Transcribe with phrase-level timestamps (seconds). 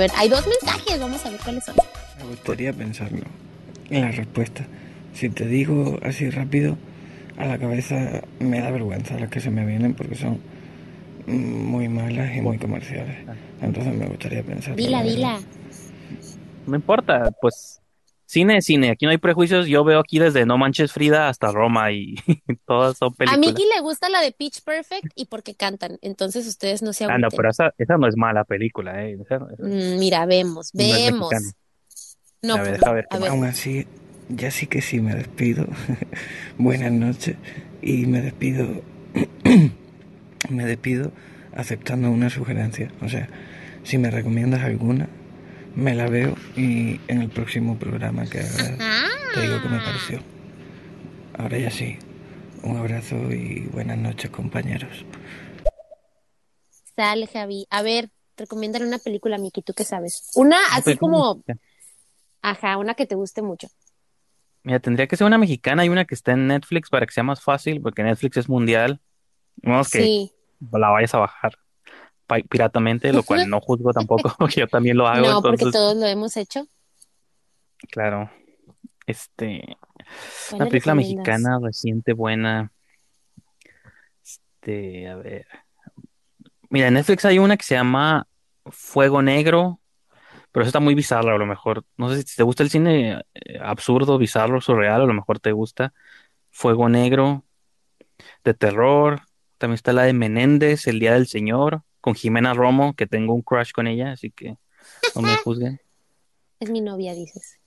[0.00, 1.76] ver, hay dos mensajes, vamos a ver cuáles son.
[2.18, 3.24] Me gustaría pensarlo
[3.90, 4.66] en la respuesta.
[5.14, 6.76] Si te digo así rápido,
[7.36, 10.40] a la cabeza me da vergüenza las que se me vienen porque son
[11.26, 13.16] muy malas y muy comerciales.
[13.60, 14.74] Entonces me gustaría pensar.
[14.76, 15.38] Dila, dila.
[16.66, 17.79] No importa, pues
[18.30, 18.90] cine es cine.
[18.90, 19.66] Aquí no hay prejuicios.
[19.66, 22.14] Yo veo aquí desde No Manches Frida hasta Roma y
[22.66, 23.36] todas son películas.
[23.36, 25.98] A Miki le gusta la de Pitch Perfect y porque cantan.
[26.02, 29.18] Entonces ustedes no se Ah, no, pero esa, esa no es mala película, ¿eh?
[29.20, 31.30] Esa- Mm, Mira, vemos, No vemos.
[32.42, 33.30] No, A ver, pues, deja ver a qué ver.
[33.32, 33.86] Aún así,
[34.28, 35.66] ya sí que sí me despido.
[36.58, 37.36] Buenas noches.
[37.82, 38.82] Y me despido.
[40.48, 41.12] me despido
[41.54, 42.90] aceptando una sugerencia.
[43.02, 43.28] O sea,
[43.82, 45.08] si me recomiendas alguna,
[45.74, 48.78] me la veo y en el próximo programa que hagas
[49.34, 50.20] te digo qué me pareció.
[51.38, 51.96] Ahora ya sí.
[52.62, 55.04] Un abrazo y buenas noches, compañeros.
[56.94, 57.66] Sale, Javi.
[57.70, 60.30] A ver, recomiéndale una película, Miki, ¿tú qué sabes?
[60.34, 61.42] Una así como,
[62.42, 63.68] ajá, una que te guste mucho.
[64.62, 67.22] Mira, tendría que ser una mexicana y una que esté en Netflix para que sea
[67.22, 69.00] más fácil, porque Netflix es mundial.
[69.62, 70.32] Vamos que Sí.
[70.72, 71.58] la vayas a bajar
[72.48, 75.26] piratamente, lo cual no juzgo tampoco, porque yo también lo hago.
[75.26, 76.66] No, porque todos lo hemos hecho.
[77.90, 78.30] claro.
[79.06, 79.76] Este,
[80.50, 82.70] ¿Cuál una película mexicana reciente, buena.
[84.22, 85.46] Este, a ver.
[86.68, 88.28] Mira, en Netflix hay una que se llama
[88.66, 89.80] Fuego Negro,
[90.52, 91.84] pero eso está muy bizarro a lo mejor.
[91.96, 95.52] No sé si te gusta el cine eh, absurdo, bizarro, surreal, a lo mejor te
[95.52, 95.92] gusta.
[96.50, 97.44] Fuego Negro,
[98.44, 99.22] de terror.
[99.58, 103.42] También está la de Menéndez, El Día del Señor, con Jimena Romo, que tengo un
[103.42, 104.56] crush con ella, así que
[105.14, 105.80] no me juzguen.
[106.58, 107.58] Es mi novia, dices.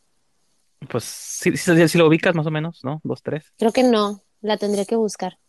[0.89, 3.00] Pues sí, sí, sí lo ubicas más o menos, ¿no?
[3.04, 3.54] Dos, tres.
[3.58, 5.39] Creo que no, la tendré que buscar.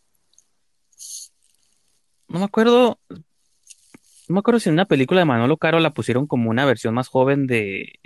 [2.27, 2.99] No me acuerdo.
[3.09, 6.93] No me acuerdo si en una película de Manolo Caro la pusieron como una versión
[6.93, 7.99] más joven de.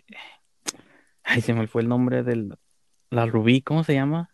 [1.23, 2.55] Ay, se me fue el nombre del.
[3.09, 4.31] La Rubí, ¿cómo se llama?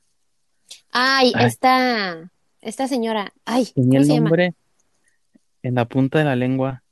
[0.91, 1.45] Ay, Ay.
[1.45, 4.31] esta, esta señora, ay, ¿cómo el se llama?
[5.65, 6.83] En la punta de la lengua.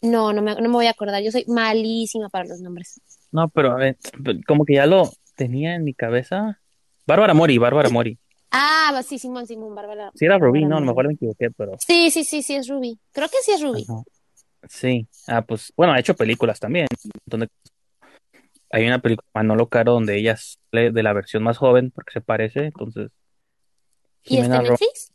[0.00, 3.00] No, no me, no me voy a acordar, yo soy malísima para los nombres.
[3.30, 3.98] No, pero a ver,
[4.46, 6.60] como que ya lo tenía en mi cabeza.
[7.06, 8.18] Bárbara Mori, Bárbara Mori.
[8.50, 10.10] Ah, sí, Simón, Simón, Bárbara.
[10.14, 11.72] Sí era Rubí, Bárbara no, a lo mejor me equivoqué, pero.
[11.78, 12.98] Sí, sí, sí, sí, es Ruby.
[13.12, 13.84] Creo que sí es Ruby.
[13.88, 14.02] Ajá.
[14.68, 15.06] Sí.
[15.26, 16.86] Ah, pues, bueno, ha hecho películas también.
[17.26, 17.48] Donde
[18.70, 22.20] hay una película Manolo Caro donde ella sale de la versión más joven porque se
[22.22, 23.10] parece, entonces.
[24.24, 25.12] ¿Y está Jimena en Netflix?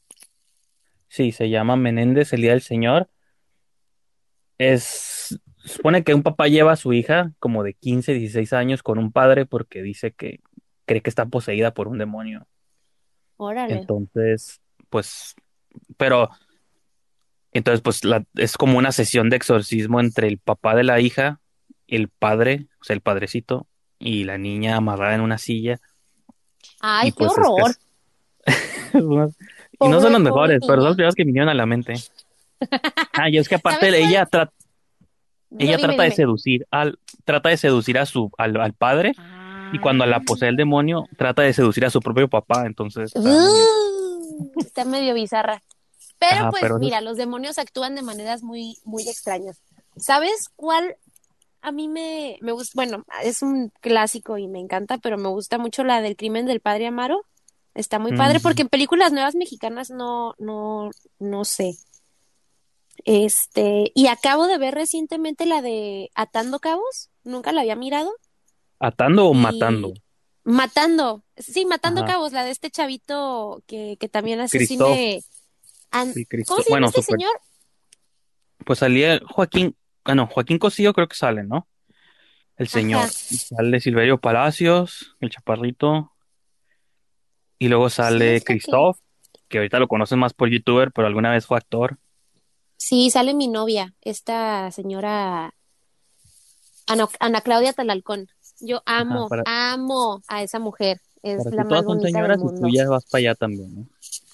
[1.14, 3.08] Sí, se llama Menéndez, el Día del Señor.
[4.58, 8.98] Es, supone que un papá lleva a su hija como de 15, 16 años con
[8.98, 10.40] un padre porque dice que
[10.86, 12.48] cree que está poseída por un demonio.
[13.38, 13.76] Órale.
[13.76, 14.60] Entonces,
[14.90, 15.36] pues,
[15.98, 16.32] pero,
[17.52, 21.42] entonces, pues, la, es como una sesión de exorcismo entre el papá de la hija,
[21.86, 23.68] el padre, o sea, el padrecito,
[24.00, 25.80] y la niña amarrada en una silla.
[26.80, 27.70] Ay, y qué pues es que horror.
[27.70, 27.78] es-
[29.86, 31.94] y no son los mejores, pero son los primeros que me vinieron a la mente.
[33.14, 34.48] Ah, y es que aparte ella No,
[35.60, 36.16] Ella dime, trata de dime.
[36.16, 39.14] seducir al, trata de seducir a su, al, al padre,
[39.74, 43.20] y cuando la posee el demonio, trata de seducir a su propio papá, entonces está
[43.20, 43.84] medio-
[44.36, 45.62] Uh, está medio bizarra.
[46.18, 49.62] Pero Ajá, pues pero- mira, los demonios actúan de maneras muy, muy extrañas.
[49.98, 50.96] ¿Sabes cuál
[51.62, 52.72] a mí me, me gusta?
[52.76, 56.62] Bueno, es un clásico y me encanta, pero me gusta mucho la del crimen del
[56.62, 57.22] padre Amaro.
[57.76, 61.76] Está muy padre porque en películas nuevas mexicanas no, no, no sé.
[63.06, 67.10] Este, y acabo de ver recientemente la de Atando Cabos.
[67.24, 68.12] Nunca la había mirado.
[68.80, 69.94] atando o Y- matando.
[70.46, 72.14] Matando, sí, Matando Ajá.
[72.14, 74.90] Cabos, la de este chavito que, que también hace Christoph.
[74.94, 75.24] cine.
[75.90, 77.40] An- Sí, Cristo- ¿Cómo se llama bueno, este super- señor?
[78.66, 81.68] Pues salía Joaquín, ah no, Joaquín Cosío creo que sale, ¿no?
[82.58, 83.04] El señor.
[83.04, 83.10] Ajá.
[83.10, 86.13] Sale Silverio Palacios, el chaparrito.
[87.64, 88.98] Y luego sale que- Christoph,
[89.48, 91.98] que ahorita lo conocen más por youtuber, pero alguna vez fue actor.
[92.76, 95.54] Sí, sale mi novia, esta señora
[96.88, 98.28] Ana, Ana Claudia Talalcón.
[98.60, 101.00] Yo amo, para- amo a esa mujer.
[101.24, 103.20] Es Para la ti más todas son bonita del señoras y tú ya vas para
[103.20, 103.86] allá también, ¿no?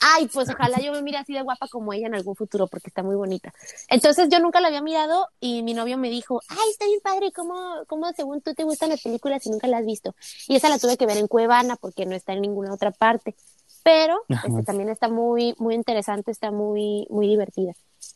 [0.02, 2.88] Ay, pues ojalá yo me mire así de guapa como ella en algún futuro, porque
[2.88, 3.54] está muy bonita.
[3.90, 7.32] Entonces yo nunca la había mirado y mi novio me dijo, ay, está bien padre,
[7.32, 7.56] ¿cómo,
[7.88, 10.16] cómo según tú te gustan las películas y nunca las has visto?
[10.48, 13.36] Y esa la tuve que ver en Cuevana porque no está en ninguna otra parte.
[13.84, 17.74] Pero este, también está muy, muy interesante, está muy, muy divertida.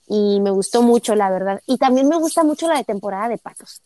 [0.07, 1.61] Y me gustó mucho, la verdad.
[1.67, 3.81] Y también me gusta mucho la de temporada de patos.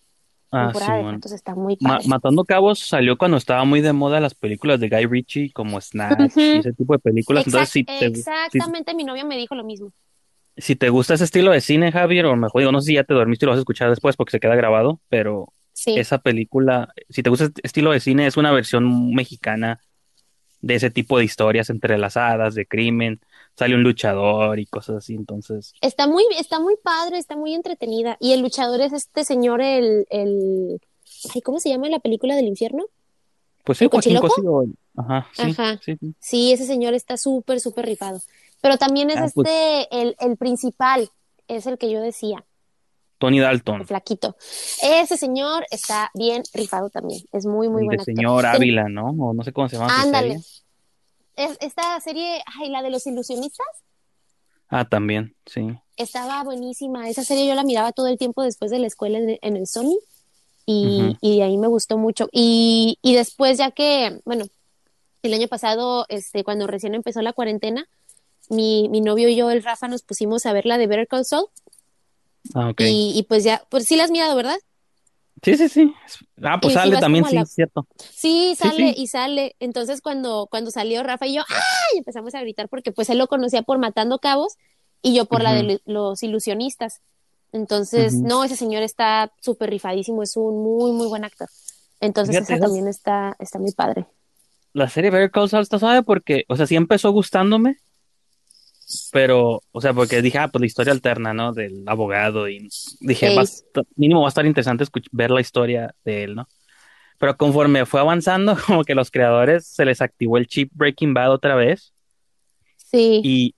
[0.52, 2.08] Ah, patos está muy Ma- padre.
[2.08, 6.36] Matando Cabos salió cuando estaba muy de moda las películas de Guy Ritchie, como Snatch
[6.38, 7.46] y ese tipo de películas.
[7.46, 9.92] Entonces, Exact- te- sí- exactamente, mi novio me dijo lo mismo.
[10.56, 13.04] si te gusta ese estilo de cine, Javier, o mejor digo, no sé si ya
[13.04, 16.18] te dormiste y lo vas a escuchar después porque se queda grabado, pero Sí, esa
[16.18, 19.82] película, si te gusta este estilo de cine, es una versión mexicana
[20.62, 23.20] de ese tipo de historias entrelazadas, de crimen,
[23.58, 28.16] sale un luchador y cosas así, entonces, está muy, está muy padre, está muy entretenida.
[28.20, 30.80] Y el luchador es este señor, el, el,
[31.34, 32.86] ay, ¿cómo se llama la película del infierno?
[33.64, 34.20] pues sí, ¿El Joaquín?
[34.22, 34.64] Cosío,
[34.96, 35.80] ajá, sí, Ajá.
[35.84, 36.14] sí, sí.
[36.20, 38.22] Sí, ese señor está súper, súper rifado.
[38.62, 41.10] Pero también es Ah, pues este, el, el principal,
[41.48, 42.46] es el que yo decía,
[43.18, 44.36] Tony el Dalton, flaquito.
[44.82, 48.16] Ese señor está bien rifado también, es muy, muy el de buen actor.
[48.16, 49.10] señor Ávila, ¿no?
[49.20, 50.46] O no sé cómo se llama ándale, serie.
[51.38, 53.66] Es, esta serie, ay, la de los ilusionistas,
[54.70, 55.66] Ah, también, sí.
[55.96, 57.08] estaba buenísima.
[57.10, 59.66] Esa serie yo la miraba todo el tiempo después de la escuela en, en el
[59.66, 59.98] Sony
[60.66, 62.28] y, ahí me gustó mucho.
[62.34, 64.44] Y, y después ya que, bueno,
[65.24, 67.88] el año pasado, este, cuando recién empezó la cuarentena,
[68.50, 71.24] mi, mi novio y yo, el Rafa, nos pusimos a ver la de Better Call
[71.26, 71.48] Saul
[72.54, 72.82] Ah, ok.
[72.82, 74.58] y, y pues ya, pues sí la has mirado, ¿verdad?
[75.44, 75.94] Sí, sí, sí.
[76.42, 77.88] Ah, pues sale también, sí, la- cierto.
[77.98, 79.02] Sí, sale sí.
[79.02, 79.56] y sale.
[79.60, 82.00] Entonces cuando, cuando salió Rafa y yo, ¡ay!
[82.00, 84.56] Empezamos a gritar porque pues él lo conocía por Matando Cabos
[85.02, 87.02] y yo por la de los ilusionistas.
[87.54, 91.48] Entonces, no, ese señor está súper rifadísimo, es un muy, muy buen actor.
[92.02, 94.06] Entonces Fíjate, esa también está, está muy padre.
[94.74, 97.78] la serie Better Call Saul está suave porque, o sea, sí empezó gustándome,
[99.12, 101.54] pero, o sea, porque dije, ah, pues la historia alterna, ¿no?
[101.54, 102.70] Del abogado y
[103.02, 106.48] dije, va a mínimo va a estar interesante ver la historia de él, ¿no?
[107.18, 111.32] Pero conforme fue avanzando, como que los creadores se les activó el chip Breaking Bad
[111.32, 111.94] otra vez
[112.78, 113.56] sí, y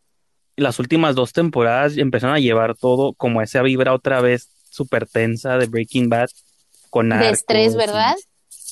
[0.56, 5.58] las últimas dos temporadas empezaron a llevar todo como esa vibra otra vez súper tensa
[5.58, 6.30] de Breaking Bad
[6.90, 8.16] con de estrés, y ¿verdad?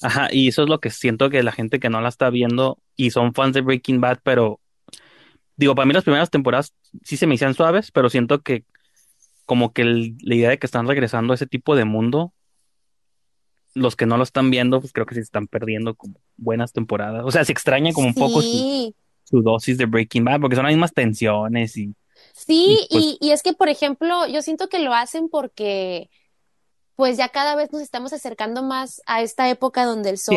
[0.02, 2.78] Ajá, y eso es lo que siento que la gente que no la está viendo
[2.96, 4.60] y son fans de Breaking Bad, pero
[5.58, 6.74] digo, para mí las primeras temporadas
[7.04, 8.64] sí se me hicieron suaves, pero siento que
[9.46, 12.34] como que el- la idea de que están regresando a ese tipo de mundo,
[13.74, 17.24] los que no lo están viendo, pues creo que se están perdiendo como buenas temporadas.
[17.26, 18.94] O sea, se extraña como un poco su,
[19.24, 21.94] su dosis de Breaking Bad, porque son las mismas tensiones y, y
[22.34, 26.10] sí, pues y, y es que, por ejemplo, yo siento que lo hacen porque
[26.96, 30.36] pues ya cada vez nos estamos acercando más a esta época donde el sol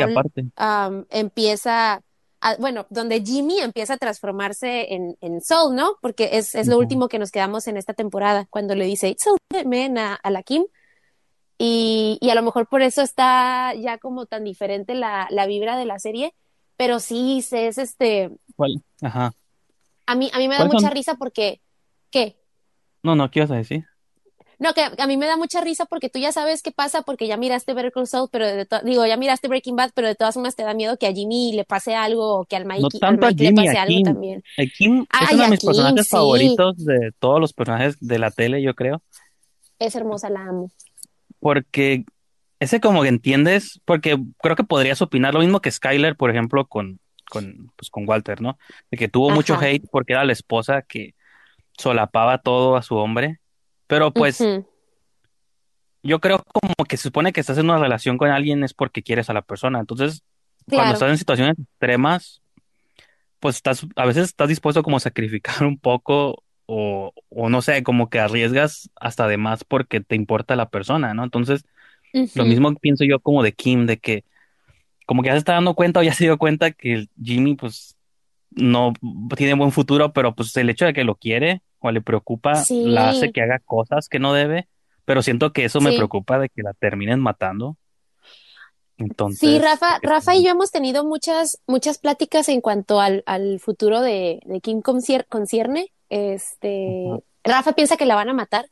[1.09, 2.03] empieza
[2.41, 5.97] a, bueno, donde Jimmy empieza a transformarse en, en Sol, ¿no?
[6.01, 9.27] Porque es, es lo último que nos quedamos en esta temporada, cuando le dice, It's
[9.27, 10.65] a man a, a la Kim.
[11.59, 15.77] Y, y a lo mejor por eso está ya como tan diferente la, la vibra
[15.77, 16.35] de la serie,
[16.79, 18.83] pero sí, se- es este, ¿Cuál?
[19.03, 19.33] Ajá.
[20.07, 20.97] a mí, a mí me da ¿Cuáles mucha son?
[20.97, 21.61] risa porque,
[22.11, 22.39] ¿qué?
[23.03, 23.85] No, no, ¿qué ibas a decir?
[24.61, 27.27] No, que a mí me da mucha risa porque tú ya sabes qué pasa porque
[27.27, 30.35] ya miraste Better Call Saul, pero de digo, ya miraste Breaking Bad, pero de todas
[30.35, 32.99] formas te da miedo que a Jimmy le pase algo o que al No Mike,
[33.01, 34.05] al tanto a Mike le Jimmy, pase a algo Kim.
[34.05, 34.43] también.
[34.59, 37.97] A Kim es Ay, uno de mis Kim, personajes sí, favoritos de todos los personajes
[38.01, 39.03] de la tele, yo creo.
[39.81, 40.71] es hermosa, la amo.
[41.39, 42.05] Porque
[42.61, 46.67] ese como que entiendes, porque creo que podrías opinar lo mismo que Skyler, por ejemplo,
[46.69, 48.59] con, con, pues, con Walter, ¿no?
[48.91, 49.67] De que tuvo mucho Ajá.
[49.67, 51.15] hate porque era la esposa que
[51.79, 53.40] solapaba todo a su hombre.
[53.91, 54.41] Pero pues
[56.05, 59.03] yo creo como que se supone que estás en una relación con alguien es porque
[59.03, 59.81] quieres a la persona.
[59.81, 60.23] Entonces,
[60.71, 62.41] cuando estás en situaciones extremas,
[63.41, 67.83] pues estás, a veces estás dispuesto como a sacrificar un poco o, o no sé,
[67.83, 71.25] como que arriesgas hasta de más porque te importa la persona, ¿no?
[71.25, 71.64] Entonces,
[72.12, 74.25] lo mismo pienso yo como de Kim, de que
[75.05, 77.97] como que ya se está dando cuenta o ya se dio cuenta que Jimmy pues
[78.50, 78.93] no
[79.37, 83.11] tiene buen futuro, pero pues el hecho de que lo quiere o le preocupa la
[83.11, 84.69] hace Sí, que haga cosas que no debe,
[85.05, 85.97] pero siento que eso me sí.
[85.97, 87.77] preocupa de que la terminen matando.
[88.99, 93.23] Sí, Entonces, Rafa, este, Rafa y yo hemos tenido muchas, muchas pláticas en cuanto al,
[93.27, 95.91] al futuro de, de Kim concier- concierne.
[96.11, 97.07] Este,
[97.43, 98.67] Rafa piensa que la van a matar.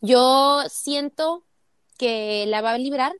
[0.00, 1.44] Yo siento
[1.98, 3.12] que la va a librar.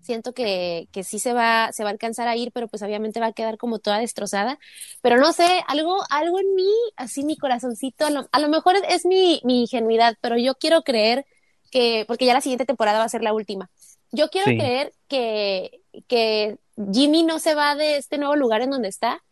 [0.00, 3.20] Siento que, que sí se va, se va a alcanzar a ir, pero pues obviamente
[3.20, 4.58] va a quedar como toda destrozada.
[5.02, 8.76] Pero no sé, algo, algo en mí, así mi corazoncito, a lo, a lo mejor
[8.76, 11.26] es, es mi, mi ingenuidad, pero yo quiero creer
[11.70, 13.70] que, porque ya la siguiente temporada va a ser la última.
[14.12, 16.58] Yo quiero sí, creer que, que
[16.92, 19.22] Jimmy no se va de este nuevo lugar en donde está,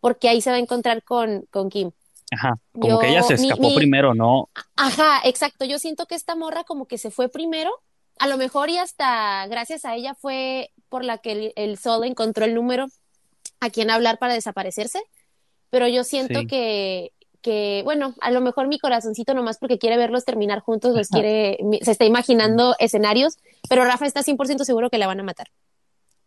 [0.00, 1.90] porque ahí se va a encontrar con, con Kim.
[2.30, 4.48] ajá, como que ella se mi, escapó mi, primero, ¿no?
[4.76, 5.64] ajá, exacto.
[5.64, 7.70] Yo siento que esta morra como que se fue primero.
[8.20, 12.04] A lo mejor y hasta gracias a ella fue por la que el, el Sol
[12.04, 12.86] encontró el número
[13.60, 15.02] a quien hablar para desaparecerse.
[15.70, 19.96] Pero yo siento Sí, que, que, bueno, a lo mejor mi corazoncito nomás porque quiere
[19.96, 24.98] verlos terminar juntos, los quiere, se está imaginando escenarios, pero Rafa está 100% seguro que
[24.98, 25.48] la van a matar.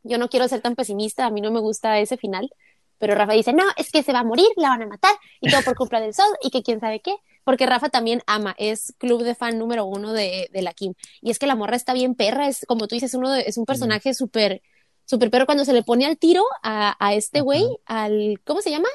[0.01, 2.50] Yo no quiero ser tan pesimista, a mí no me gusta ese final,
[2.97, 5.50] pero Rafa dice, no, es que se va a morir, la van a matar, y
[5.51, 7.15] todo por culpa del sol, y que quién sabe qué.
[7.43, 10.93] Porque Rafa también ama, es club de fan número uno de, de la Kim.
[11.21, 13.57] Y es que la morra está bien perra, es como tú dices, uno de- es
[13.57, 14.62] un personaje súper,
[15.05, 15.45] súper perro.
[15.45, 18.89] Cuando se le pone al tiro a, a este güey, al, ¿cómo se llama?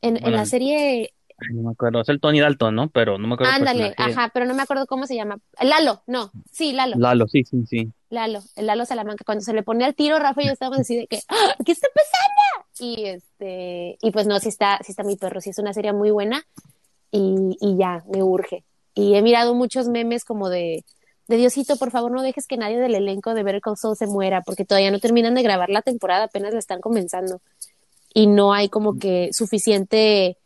[0.00, 1.12] En, en la serie,
[1.52, 2.88] no me acuerdo, es el Tony Dalton, ¿no?
[2.90, 5.38] Pero no me acuerdo ándale, ajá, pero no me acuerdo cómo se llama.
[5.60, 6.96] Lalo, no, sí, Lalo.
[6.98, 7.92] Lalo, sí, sí, sí.
[8.10, 10.96] Lalo, el Lalo Salamanca, cuando se le pone al tiro, Rafa y yo estábamos así
[10.96, 11.56] de que, ¡Ah!
[11.64, 12.68] ¿qué está pasando?
[12.80, 15.92] Y este, y pues no, sí está, sí está mi perro, sí es una serie
[15.92, 16.44] muy buena
[17.10, 18.64] y, y ya, me urge.
[18.94, 20.84] Y he mirado muchos memes como de,
[21.28, 24.42] de Diosito, por favor no dejes que nadie del elenco de Better Call se muera,
[24.42, 27.40] porque todavía no terminan de grabar la temporada, apenas la están comenzando.
[28.14, 30.38] Y no hay como que suficiente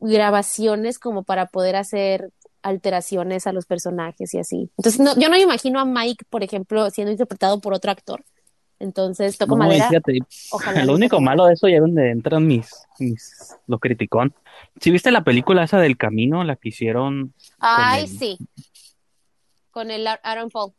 [0.00, 4.70] grabaciones como para poder hacer alteraciones a los personajes y así.
[4.78, 8.24] Entonces, no, yo no imagino a Mike, por ejemplo, siendo interpretado por otro actor.
[8.80, 9.88] Entonces, toco No, y madera.
[9.88, 10.18] fíjate,
[10.50, 10.84] Ojalá.
[10.84, 14.34] lo único malo de eso ya es donde entran mis, mis, lo criticón.
[14.80, 18.38] Si viste la película esa del camino, la que hicieron, Ay, el- sí.
[19.70, 20.72] Con el Ar- Aaron Paul.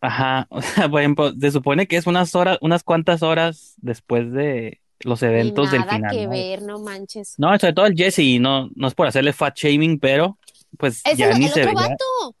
[0.00, 4.30] ajá, o sea, por ejemplo, se supone que es unas horas, unas cuantas horas después
[4.32, 6.30] de los eventos del nada final, que ¿no?
[6.30, 7.34] ver, no manches.
[7.38, 10.38] No, sobre todo el Jesse, no, no es por hacerle fat shaming, pero
[10.78, 12.35] pues Es ya el, ni el se otro veía, vato.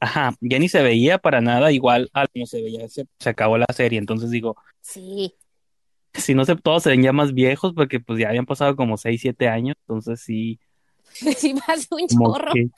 [0.00, 3.58] Ajá, ya ni se veía para nada igual a como se veía, se, se acabó
[3.58, 5.34] la serie, entonces digo, Sí.
[6.14, 8.96] si no sé, todos se ven ya más viejos porque pues ya habían pasado como
[8.96, 10.58] 6, 7 años, entonces sí,
[11.12, 12.52] Sí, más un chorro.
[12.52, 12.68] que,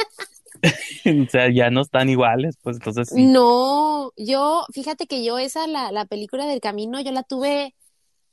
[1.26, 3.26] o sea, ya no están iguales, pues entonces sí.
[3.26, 7.74] No, yo, fíjate que yo esa, la, la película del camino, yo la tuve,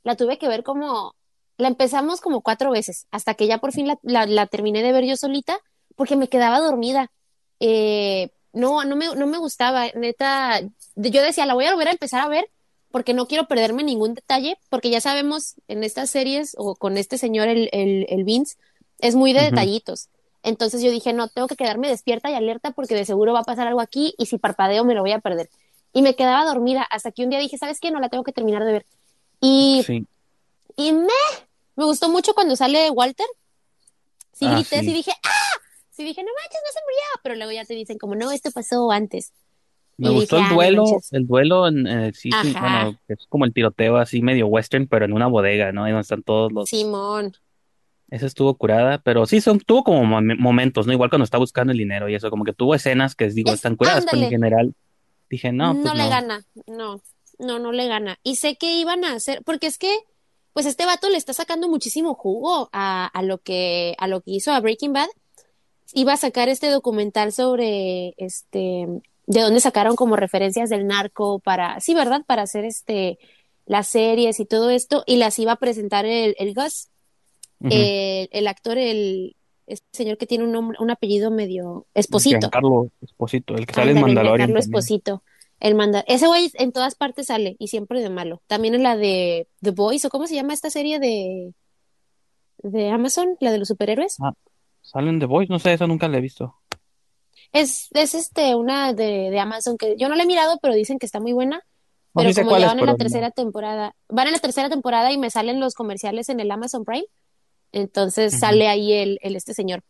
[0.03, 1.15] la tuve que ver como,
[1.57, 4.91] la empezamos como cuatro veces, hasta que ya por fin la, la, la terminé de
[4.91, 5.57] ver yo solita,
[5.95, 7.11] porque me quedaba dormida.
[7.59, 10.61] Eh, no, no me, no me gustaba, neta,
[10.95, 12.49] yo decía, la voy a volver a empezar a ver,
[12.91, 17.17] porque no quiero perderme ningún detalle, porque ya sabemos en estas series, o con este
[17.17, 18.55] señor, el, el, el Vince,
[18.99, 20.07] es muy de detallitos.
[20.43, 23.43] Entonces yo dije, no, tengo que quedarme despierta y alerta porque de seguro va a
[23.43, 25.49] pasar algo aquí y si parpadeo me lo voy a perder.
[25.91, 27.91] Y me quedaba dormida hasta que un día dije, ¿sabes qué?
[27.91, 28.85] No la tengo que terminar de ver.
[29.41, 30.05] Y, Sí,
[30.77, 31.07] y me,
[31.75, 33.25] me gustó mucho cuando sale Walter.
[34.33, 34.85] Sí Ah, grité, sí.
[34.85, 35.59] sí dije, ¡ah!
[35.95, 37.21] Sí dije, no manches, no se murió.
[37.23, 39.31] Pero luego ya te dicen como, no, esto pasó antes.
[39.97, 41.13] me Y gustó dije, el "Ah, no duelo, manches".
[41.13, 42.13] el duelo en, en el
[42.59, 45.83] bueno, es como el tiroteo así medio western, pero en una bodega, ¿no?
[45.85, 47.33] Ahí donde están todos los, Simón.
[48.09, 50.91] esa estuvo curada, pero sí son, tuvo como mom- momentos, ¿no?
[50.93, 53.55] Igual cuando está buscando el dinero y eso, como que tuvo escenas que digo, Es-
[53.55, 54.75] están curadas, pero en general
[55.29, 56.09] dije, no, no, pues le no.
[56.09, 57.01] gana, no,
[57.39, 58.17] no, no le gana.
[58.21, 59.97] Y sé que iban a hacer, porque es que,
[60.53, 64.31] pues este vato le está sacando muchísimo jugo a, a lo que, a lo que
[64.31, 65.07] hizo a Breaking Bad.
[65.95, 68.85] Iba a sacar este documental sobre, este,
[69.27, 72.21] de dónde sacaron como referencias del narco para, sí, ¿verdad?
[72.27, 73.17] Para hacer este,
[73.65, 76.89] las series y todo esto, y las iba a presentar el, el Gus,
[77.61, 77.69] Ujú.
[77.71, 79.37] el, el actor, el,
[79.67, 82.39] este señor que tiene un nombre, un apellido medio, Esposito.
[82.39, 84.59] Giancarlo Esposito, el que sale en Mandalorian también.
[84.59, 85.23] Esposito.
[85.61, 88.41] El manda Ese güey en todas partes sale y siempre de malo.
[88.45, 91.53] También en la de The Boys, o cómo se llama esta serie de,
[92.57, 94.17] de Amazon, la de los superhéroes.
[94.19, 94.33] Ah,
[94.85, 96.55] salen The Voice, no sé, esa nunca la he visto.
[97.51, 100.99] Es, es este, una de, de Amazon que yo no la he mirado, pero dicen
[100.99, 101.61] que está muy buena.
[102.13, 102.97] No, Pero como ya es, van en la no.
[102.97, 106.85] tercera temporada, van en la tercera temporada y me salen los comerciales en el Amazon
[106.85, 107.05] Prime.
[107.71, 109.81] Entonces sale ahí el, el este señor.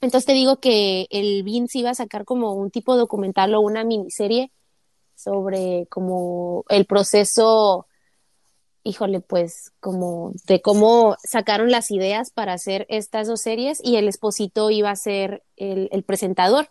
[0.00, 3.84] Entonces te digo que el Vince iba a sacar como un tipo documental o una
[3.84, 4.52] miniserie
[5.14, 7.87] sobre como el proceso,
[8.88, 14.08] híjole, pues como de cómo sacaron las ideas para hacer estas dos series y el
[14.08, 16.70] Esposito iba a ser el, el presentador.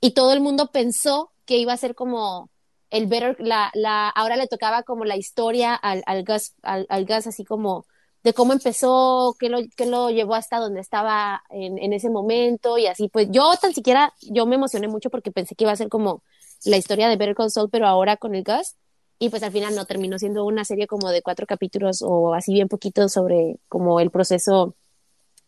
[0.00, 2.48] Y todo el mundo pensó que iba a ser como
[2.88, 7.26] el better, la, la, ahora le tocaba como la historia al, al Gus, al, Gus
[7.26, 7.84] así como
[8.22, 12.78] de cómo empezó, qué lo, qué lo llevó hasta donde estaba en, en ese momento
[12.78, 15.76] y así, pues yo tan siquiera, yo me emocioné mucho porque pensé que iba a
[15.76, 16.22] ser como
[16.64, 18.76] la historia de Better Call Saul, pero ahora con el Gus,
[19.20, 22.52] y pues al final no, terminó siendo una serie como de cuatro capítulos o así
[22.54, 24.74] bien poquito sobre como el proceso,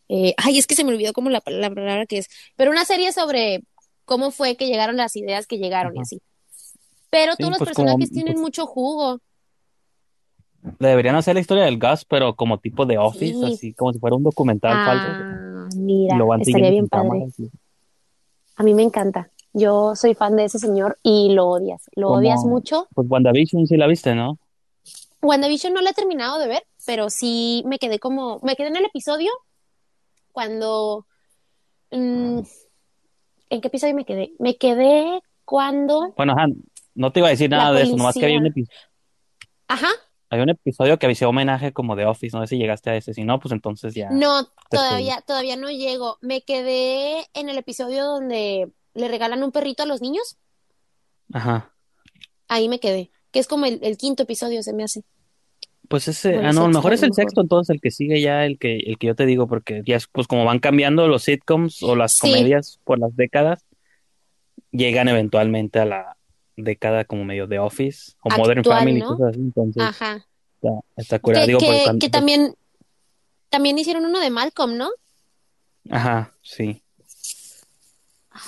[0.08, 2.84] eh, ay, es que se me olvidó como la, la palabra que es, pero una
[2.84, 3.62] serie sobre
[4.04, 6.20] cómo fue que llegaron las ideas que llegaron y así.
[7.10, 9.18] Pero Sí, todos los pues como- personajes tienen pues- mucho jugo.
[10.78, 13.44] Le deberían hacer la historia del gas, pero como tipo de Office, Sí.
[13.52, 15.06] así como si fuera un documental falso.
[15.08, 17.26] Ah, Y mira, lo van estaría bien padre.
[18.56, 19.28] A mí me encanta.
[19.52, 21.82] Yo soy fan de ese señor y lo odias.
[21.94, 22.88] Lo Como- odias mucho.
[22.94, 24.38] Pues WandaVision sí la viste, ¿no?
[25.20, 28.76] WandaVision no la he terminado de ver, pero sí me quedé como, me quedé en
[28.76, 29.30] el episodio
[30.32, 31.06] cuando,
[31.90, 32.40] mm,
[33.50, 34.32] ¿en qué episodio me quedé?
[34.38, 36.46] Me quedé cuando, Bueno, ajá,
[36.94, 38.78] no te iba a decir nada de eso, nomás que había un episodio.
[39.68, 39.88] ajá,
[40.30, 43.12] Había un episodio que hacía homenaje como de Office, no sé si llegaste a ese,
[43.12, 44.08] si no, pues entonces ya.
[44.10, 46.16] No, todavía, todavía no llego.
[46.22, 50.36] Me quedé en el episodio donde le regalan un perrito a los niños.
[51.32, 51.74] Ajá.
[52.48, 53.10] Ahí me quedé.
[53.30, 55.02] Que es como el, el quinto episodio, se me hace.
[55.88, 57.16] Pues ese, ah, no, a lo mejor es el mejor.
[57.24, 59.96] sexto, entonces el que sigue ya, el que, el que yo te digo, porque ya
[59.96, 63.66] es, pues como van cambiando los sitcoms o las Sí, comedias por las décadas,
[64.70, 66.16] llegan eventualmente a la
[66.56, 70.26] década como medio de Office o Modern Family y cosas así, entonces Ajá.
[70.60, 71.44] está, está curada.
[71.44, 72.54] Que, Digo, porque que, cuando, que también,
[73.50, 74.90] también hicieron uno de Malcolm, ¿no?
[75.90, 76.81] ajá, sí.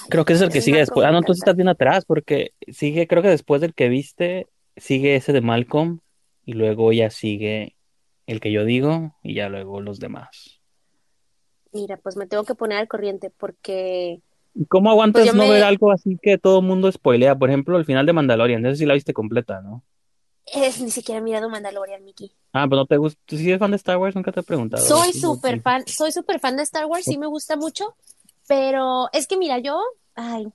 [0.08, 1.06] Creo que ese es el que sigue después.
[1.06, 1.50] Ah, no, entonces encanta.
[1.50, 6.00] estás bien atrás, porque sigue, creo que después del que viste, sigue ese de Malcolm,
[6.44, 7.76] y luego ya sigue
[8.26, 10.60] el que yo digo, y ya luego los demás.
[11.72, 14.20] Mira, pues me tengo que poner al corriente porque,
[14.54, 17.36] ¿Y ¿Cómo pues aguantas yo no ver algo así que todo el mundo spoilea?
[17.36, 19.82] Por ejemplo, el final de Mandalorian, no sé si la viste completa, ¿no?
[20.46, 22.32] es, ni siquiera he mirado Mandalorian, Mickey.
[22.52, 23.20] Ah, pero no te gusta.
[23.26, 24.14] ¿Tú sí eres fan de Star Wars?
[24.14, 24.84] Nunca te he preguntado.
[24.84, 27.96] Soy súper fan, soy súper fan de Star Wars, sí me gusta mucho,
[28.46, 29.82] pero es que mira, yo,
[30.14, 30.46] ay,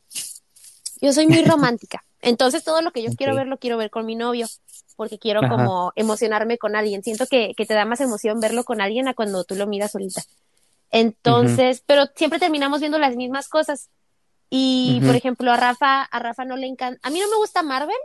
[1.02, 2.04] yo soy muy romántica.
[2.22, 4.48] Entonces todo lo que yo quiero ver lo quiero ver con mi novio,
[4.96, 5.50] porque quiero Ajá.
[5.50, 7.04] como emocionarme con alguien.
[7.04, 9.92] Siento que, que te da más emoción verlo con alguien a cuando tú lo miras
[9.92, 10.22] solita.
[10.92, 13.90] Entonces, pero siempre terminamos viendo las mismas cosas.
[14.50, 17.62] Y por ejemplo, a Rafa, a Rafa no le encanta, a mí no me gusta
[17.62, 17.96] Marvel,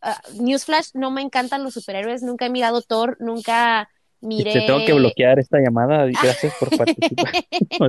[0.00, 4.92] ah, Newsflash, no me encantan los superhéroes, nunca he mirado Thor, nunca Te tengo que
[4.92, 6.08] bloquear esta llamada.
[6.08, 7.32] y Gracias por participar.
[7.80, 7.88] No.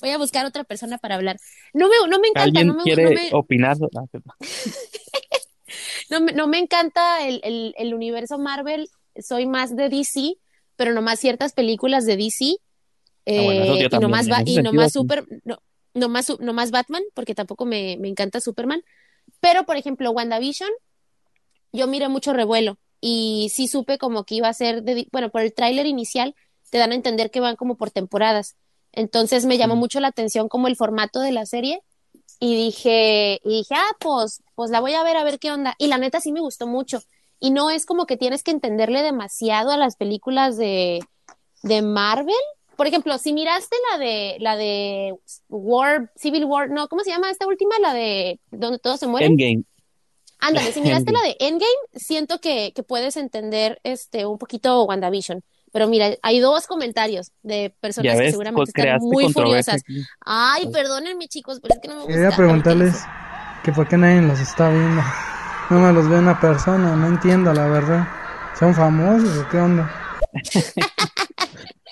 [0.00, 1.38] Voy a buscar otra persona para hablar.
[1.72, 3.76] No me, no me encanta, ¿Alguien no me, no quiere me, opinar?
[3.96, 4.04] Ah,
[6.10, 8.88] no me, no me encanta el, el, el universo Marvel,
[9.20, 10.34] soy más de DC,
[10.76, 12.58] pero nomás ciertas películas de DC,
[13.28, 15.58] Ah, bueno, eh, y nomás, y nomás super, no,
[15.92, 18.82] nomás, nomás Batman, porque tampoco me, me encanta Superman.
[19.40, 20.70] Pero, por ejemplo, WandaVision,
[21.72, 25.42] yo miré mucho revuelo y sí supe como que iba a ser, de, bueno, por
[25.42, 26.34] el tráiler inicial
[26.70, 28.56] te dan a entender que van como por temporadas.
[28.92, 31.82] Entonces me llamó mucho la atención como el formato de la serie
[32.40, 35.74] y dije, y dije, ah, pues, pues la voy a ver a ver qué onda.
[35.78, 37.00] Y la neta sí me gustó mucho.
[37.40, 41.00] Y no es como que tienes que entenderle demasiado a las películas de,
[41.62, 42.34] de Marvel.
[42.76, 45.14] Por ejemplo, si miraste la de la de
[45.48, 47.76] War, Civil War, no, ¿cómo se llama esta última?
[47.80, 49.32] La de donde todos se mueren.
[49.32, 49.64] Endgame.
[50.40, 55.42] Ándale, si miraste la de Endgame, siento que, que puedes entender este un poquito WandaVision.
[55.72, 59.82] Pero mira, hay dos comentarios de personas que seguramente pues están muy furiosas.
[59.82, 60.02] aquí.
[60.20, 62.36] Ay, perdónenme, chicos, pero es que no me Quería gusta.
[62.36, 62.94] preguntarles
[63.64, 65.02] que por qué nadie los está viendo.
[65.70, 68.08] No me los ve una persona, no entiendo la verdad.
[68.58, 69.92] ¿Son famosos o qué onda?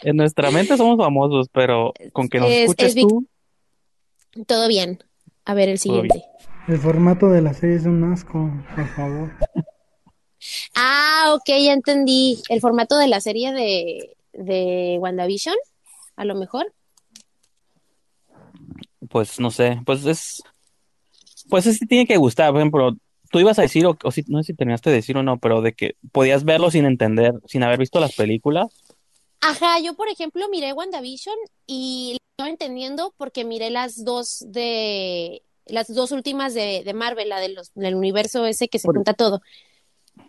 [0.03, 3.27] En nuestra mente somos famosos, pero con que nos Es, escuches es tú,
[4.47, 5.03] todo bien.
[5.45, 6.25] A ver el siguiente.
[6.69, 9.31] El formato de la serie es un asco, por favor.
[10.75, 12.41] Ah, ok, ya entendí.
[12.49, 15.57] El formato de la serie de, de WandaVision,
[16.15, 16.73] a lo mejor.
[19.09, 20.43] Pues no sé, pues es,
[21.49, 22.53] pues es que tiene que gustar.
[22.53, 22.93] Por ejemplo,
[23.31, 25.39] tú ibas a decir, o, o si, no sé si terminaste de decir o no,
[25.39, 28.69] pero de que podías verlo sin entender, sin haber visto las películas.
[29.41, 35.43] Ajá, yo por ejemplo miré WandaVision y lo estoy entendiendo porque miré las dos de
[35.67, 39.15] las dos últimas de, de Marvel, la de los, del universo ese que se junta
[39.15, 39.41] todo.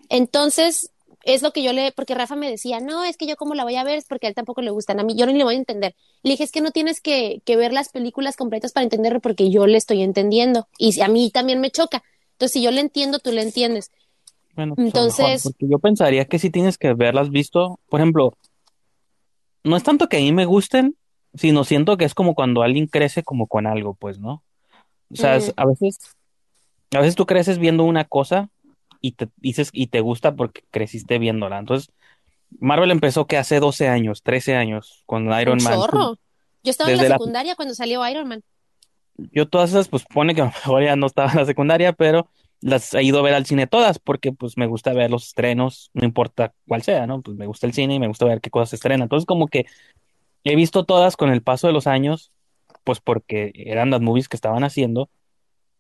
[0.10, 0.92] Entonces,
[1.24, 3.64] es lo que yo le, porque Rafa me decía, no, es que yo como la
[3.64, 5.44] voy a ver es porque a él tampoco le gustan, a mí yo no le
[5.44, 5.96] voy a entender.
[6.24, 9.50] Le dije, es que no tienes que, que ver las películas completas para entenderlo porque
[9.50, 12.04] yo le estoy entendiendo y si- a mí también me choca.
[12.34, 13.92] Entonces, si yo le entiendo, tú le entiendes.
[14.56, 17.80] Bueno, pues mejor, Entonces, porque yo pensaría que sí tienes que verlas visto.
[17.90, 18.34] Por ejemplo,
[19.64, 20.96] no es tanto que a mí me gusten,
[21.34, 24.44] sino siento que es como cuando alguien crece como con algo, pues, ¿no?
[25.12, 26.00] O sea, mm, a veces,
[26.92, 28.50] a veces tú creces viendo una cosa
[29.02, 31.60] y te dices y te gusta porque creciste viéndola.
[31.60, 31.92] Entonces,
[32.60, 35.76] Marvel empezó que hace 12 años, 13 años, con Iron Man.
[35.76, 36.18] Tú- chorro.
[36.64, 38.44] Yo estaba en la, secundaria cuando salió Iron Man.
[39.16, 41.94] yo todas esas, pues pone que a lo mejor ya no estaba en la secundaria,
[41.94, 42.30] pero
[42.62, 45.92] las he ido a ver al cine todas porque pues me gusta ver los estrenos,
[45.94, 47.22] no importa cuál sea, ¿no?
[47.22, 49.04] Pues me gusta el cine y me gusta ver qué cosas se estrenan.
[49.04, 49.66] Entonces, como que
[50.44, 52.32] he visto todas con el paso de los años,
[52.88, 55.10] pues porque eran las movies que estaban haciendo.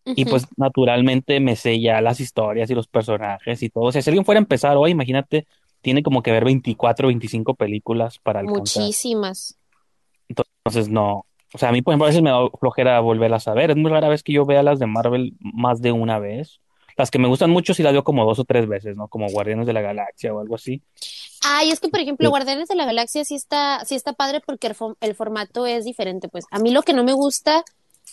[0.03, 3.85] Y pues naturalmente me sé ya las historias y los personajes y todo.
[3.85, 5.47] O sea, si alguien fuera a empezar hoy, imagínate,
[5.81, 8.83] tiene como que ver 24 25 películas para alcanzar.
[8.83, 9.57] Muchísimas.
[10.27, 13.53] Entonces no, o sea, a mí por ejemplo a veces me da flojera volverlas a
[13.53, 13.71] ver.
[13.71, 16.59] Es muy rara vez que yo vea las de Marvel más de una vez.
[16.97, 19.07] Las que me gustan mucho sí las veo como dos o tres veces, ¿no?
[19.07, 20.81] Como Guardianes de la Galaxia o algo así.
[21.43, 22.29] Ay, es que por ejemplo.
[22.29, 26.29] Guardianes de la Galaxia sí está, sí está padre porque el, el formato es diferente,
[26.29, 26.45] pues.
[26.51, 27.63] A mí lo que no me gusta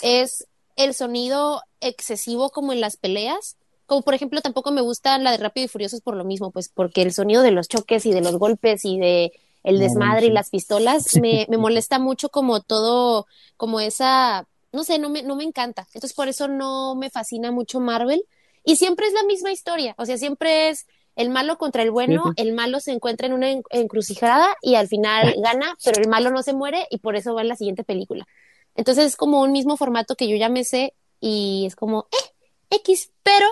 [0.02, 3.56] es el sonido excesivo como en las peleas.
[3.86, 6.68] Como por ejemplo, tampoco me gusta la de Rápido y Furiosos por lo mismo, pues
[6.68, 9.32] porque el sonido de los choques y de los golpes y de
[9.62, 14.98] el desmadre y las pistolas me, me molesta mucho como todo, como esa, no sé,
[14.98, 15.86] no me, no me encanta.
[15.94, 18.24] Entonces por eso no me fascina mucho Marvel.
[18.62, 22.32] Y siempre es la misma historia, o sea, siempre es el malo contra el bueno,
[22.36, 26.30] el malo se encuentra en una en- encrucijada y al final gana, pero el malo
[26.30, 28.26] no se muere y por eso va en la siguiente película.
[28.74, 32.76] Entonces es como un mismo formato que yo ya me sé y es como, eh,
[32.76, 33.46] X, pero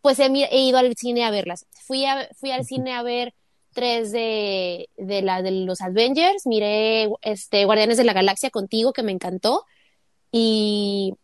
[0.00, 1.66] pues he, ido al cine a verlas.
[1.86, 3.34] Fui, a, fui al cine a ver
[3.72, 9.02] tres de, de, la, de los Avengers, miré este, Guardianes de la Galaxia contigo, que
[9.02, 9.64] me encantó,
[10.30, 11.14] y,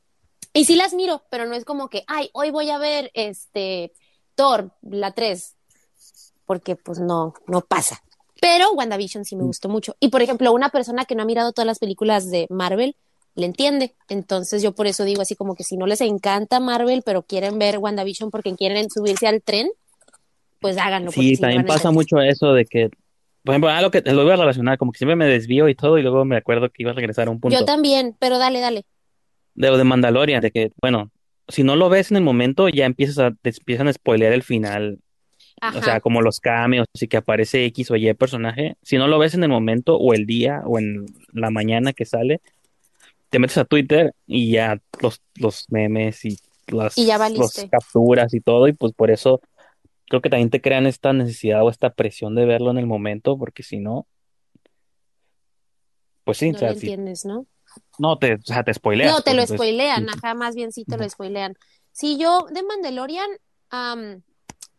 [0.53, 3.93] y sí las miro, pero no es como que, ay, hoy voy a ver este,
[4.35, 5.57] Thor, la 3,
[6.51, 8.03] porque pues no, no pasa.
[8.41, 9.95] Pero WandaVision sí me gustó mucho.
[10.01, 12.97] Y por ejemplo, una persona que no ha mirado todas las películas de Marvel,
[13.37, 13.95] le entiende.
[14.09, 17.61] Entonces yo por eso digo así como que si no les encanta Marvel, pero quieren
[17.61, 19.71] ver WandaVision porque quieren subirse al tren,
[20.59, 21.13] pues háganlo.
[21.13, 22.91] Sí, también pasa mucho eso de que,
[23.45, 25.99] por ejemplo, algo que lo voy a relacionar, como que siempre me desvío y todo,
[25.99, 28.59] y luego me acuerdo que iba a regresar a un punto Yo también, pero dale,
[28.59, 28.85] dale.
[29.55, 31.13] de lo de Mandalorian, de que, bueno,
[31.47, 34.43] si no lo ves en el momento, ya empiezas a, te empiezan a spoilear el
[34.43, 34.99] final,
[35.61, 35.79] Ajá.
[35.79, 39.19] o sea, como los cameos, así que aparece X o Y personaje, si no lo
[39.19, 42.41] ves en el momento, o el día, o en la mañana que sale,
[43.31, 47.69] te metes a Twitter y ya los, los memes y las Y ya los valiste.
[47.69, 49.41] capturas y todo, y pues por eso
[50.09, 53.39] creo que también te crean esta necesidad o esta presión de verlo en el momento,
[53.39, 54.07] porque si no,
[56.25, 57.47] pues sí, o no sea, lo si- entiendes, ¿no?
[57.99, 59.13] no te, o sea, te spoileas.
[59.13, 60.11] No, te pues, lo entonces, spoilean, sí.
[60.17, 61.55] ajá, más bien sí te lo spoilean.
[61.93, 63.29] Sí, yo de Mandalorian,
[63.71, 64.23] am,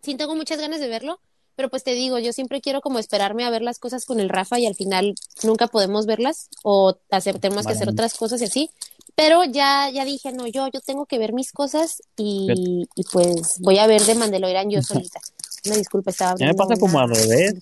[0.01, 1.19] sí tengo muchas ganas de verlo,
[1.55, 4.29] pero pues te digo, yo siempre quiero como esperarme a ver las cosas con el
[4.29, 7.95] Rafa y al final nunca podemos verlas o hacer, tenemos que hacer Vale.
[7.95, 8.69] otras cosas y así.
[9.15, 13.59] Pero ya, ya dije, no, yo, yo tengo que ver mis cosas y, y pues
[13.59, 15.19] voy a ver de Mandalorian yo solita.
[15.65, 17.53] Una disculpa, estaba mí me pasa como al revés.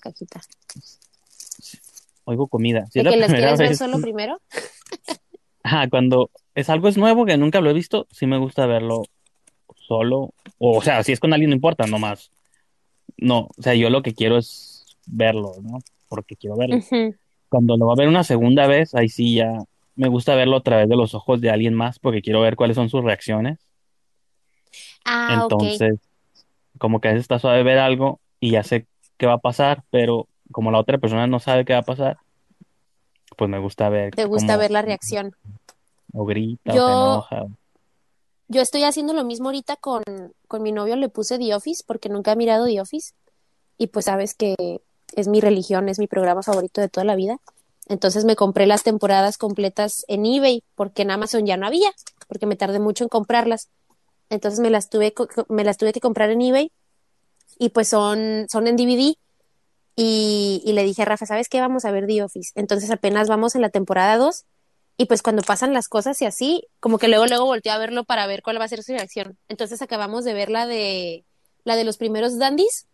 [2.24, 2.86] Oigo comida.
[2.92, 3.78] Si ¿De la que las quieres ver vez.
[3.78, 4.40] solo primero?
[5.62, 9.02] Ajá, cuando es algo es nuevo que nunca lo he visto, sí me gusta verlo
[9.90, 10.32] solo.
[10.58, 12.30] O, o sea, si es con alguien no importa, nomás.
[13.16, 15.78] No, o sea, yo lo que quiero es verlo, ¿no?
[16.08, 16.78] Porque quiero verlo.
[17.48, 19.58] Cuando lo va a ver una segunda vez, ahí sí ya
[19.96, 22.76] me gusta verlo a través de los ojos de alguien más porque quiero ver cuáles
[22.76, 23.58] son sus reacciones.
[25.04, 25.40] Ah.
[25.42, 25.98] Entonces,
[26.78, 29.82] como que a veces está suave ver algo y ya sé qué va a pasar,
[29.90, 32.18] pero como la otra persona no sabe qué va a pasar,
[33.36, 35.34] pues me gusta ver Te gusta cómo ver la reacción.
[36.12, 37.56] o grita Yo- o se enoja.
[38.52, 40.02] Yo estoy haciendo lo mismo ahorita con,
[40.48, 43.12] con mi novio, le puse The Office porque nunca he mirado The Office
[43.78, 44.56] y pues sabes que
[45.14, 47.38] es mi religión, es mi programa favorito de toda la vida.
[47.86, 51.92] Entonces me compré las temporadas completas en eBay porque en Amazon ya no había,
[52.26, 53.68] porque me tardé mucho en comprarlas.
[54.30, 55.14] Entonces me las tuve,
[55.48, 56.72] me las tuve que comprar en eBay
[57.56, 59.14] y pues son, son en DVD.
[59.94, 61.60] Y, y le dije a Rafa, ¿sabes qué?
[61.60, 62.50] Vamos a ver The Office.
[62.56, 64.44] Entonces apenas vamos en la temporada 2
[65.00, 68.04] y pues cuando pasan las cosas y así, como que luego, luego volteo a verlo
[68.04, 69.38] para ver cuál va a ser su reacción.
[69.48, 71.24] Entonces acabamos de ver la de,
[71.64, 72.86] la de los primeros dandies,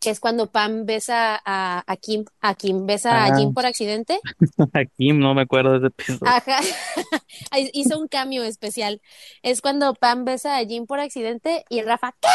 [0.00, 3.26] que es cuando Pam besa a, a Kim, a Kim besa Ah.
[3.26, 4.18] a Jim por accidente.
[4.72, 6.26] Aquí no me acuerdo de ese episodio.
[6.26, 6.58] Ajá.
[7.72, 9.00] Hizo un cambio especial.
[9.44, 12.28] Es cuando Pam besa a Jim por accidente y el Rafa, ¿qué?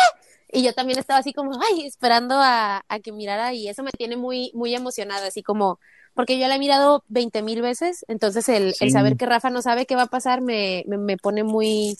[0.58, 3.92] Y yo también estaba así como, ay, esperando a, a que mirara y eso me
[3.92, 5.82] tiene muy, muy emocionada, así como,
[6.14, 8.86] porque yo la he mirado veinte mil veces, entonces el, Sí.
[8.86, 11.98] el saber que Rafa no sabe qué va a pasar me, me, me pone muy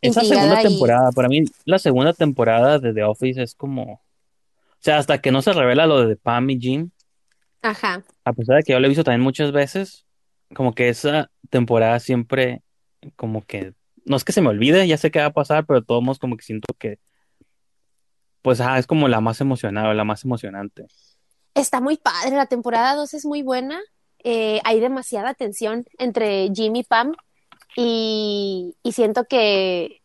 [0.00, 3.94] Esa segunda y- temporada, para mí, la segunda temporada de The Office es como.
[3.94, 4.00] O
[4.84, 6.90] sea, hasta que no se revela lo de Pam y Jim,
[7.62, 8.02] Ajá.
[8.24, 10.04] a pesar de que yo lo he visto también muchas veces,
[10.54, 12.62] como que esa temporada siempre,
[13.14, 13.74] como que.
[14.04, 16.02] No es que se me olvide, ya sé qué va a pasar, pero de todos
[16.02, 16.98] modos, como que siento que.
[18.42, 20.86] Pues, ajá, es como la más emocionada, la más emocionante.
[21.54, 23.80] Está muy padre, la temporada 2 es muy buena.
[24.24, 27.12] Eh, hay demasiada tensión entre Jim y Pam
[27.76, 30.00] y, y siento que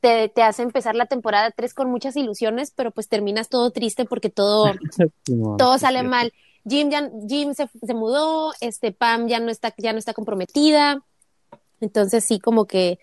[0.00, 4.04] te, te hace empezar la temporada 3 con muchas ilusiones, pero pues terminas todo triste
[4.04, 4.72] porque todo,
[5.58, 6.32] todo sale mal.
[6.68, 11.02] Jim, ya, Jim se, se mudó, este Pam ya no está, ya no está comprometida.
[11.80, 12.98] Entonces sí, como que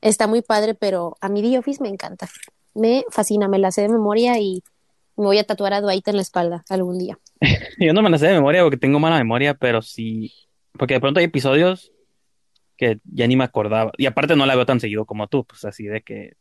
[0.00, 2.28] está muy padre, pero a mí The Office me encanta.
[2.74, 4.62] Me fascina, me la sé de memoria y
[5.20, 7.18] me voy a tatuar a Dwight en la espalda algún día.
[7.78, 10.32] Yo no me la sé de memoria porque tengo mala memoria, pero sí.
[10.72, 11.92] Porque de pronto hay episodios
[12.76, 13.92] que ya ni me acordaba.
[13.98, 16.32] Y aparte no la veo tan seguido como tú, pues así de que.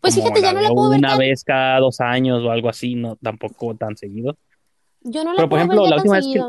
[0.00, 2.68] Pues fíjate, ya no la puedo ver una tan- vez cada dos años o algo
[2.68, 4.36] así, no tampoco tan seguido.
[5.02, 6.40] Yo no la Pero, por ejemplo, ver la última vez que-.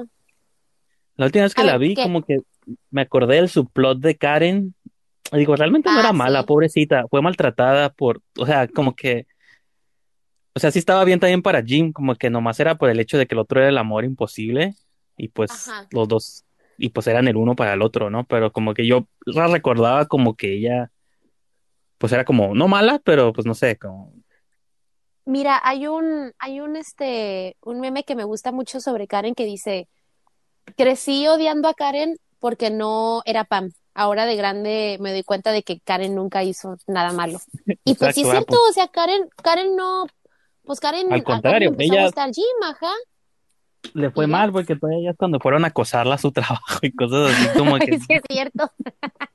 [1.15, 2.04] La última vez que A la ver, vi, ¿qué?
[2.04, 2.39] como que
[2.89, 4.73] me acordé del subplot de Karen.
[5.32, 6.45] Digo, realmente no Ah, era mala, sí.
[6.47, 7.06] pobrecita.
[7.10, 8.21] Fue maltratada por.
[8.39, 9.26] O sea, como que
[10.55, 13.17] o sea, sí estaba bien también para Jim, como que nomás era por el hecho
[13.17, 14.75] de que el otro era el amor imposible
[15.17, 15.87] y pues Ajá.
[15.91, 16.45] los dos,
[16.77, 18.25] y pues eran el uno para el otro, ¿no?
[18.25, 20.91] Pero como que yo la recordaba como que ella,
[21.97, 24.13] pues era como, no mala, pero pues no sé, como,
[25.25, 29.45] Mira, hay un, hay un, este, un meme que me gusta mucho sobre Karen que
[29.45, 29.87] dice,
[30.75, 33.71] crecí odiando a Karen porque no era Pam.
[33.93, 37.39] Ahora de grande me doy cuenta de que Karen nunca hizo nada malo.
[37.85, 40.07] Y pues sí es cierto, o sea, Karen, Karen no,
[40.65, 42.91] pues Karen, Al a Karen le contrario, a ella- gustar Jim, ajá.
[43.93, 47.32] le fue mal porque todavía es cuando fueron a acosarla a su trabajo y cosas
[47.34, 48.71] así como que, Sí es cierto.